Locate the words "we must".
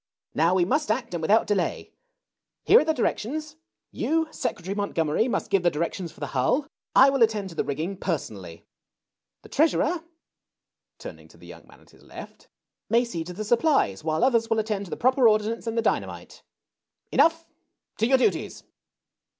0.55-0.89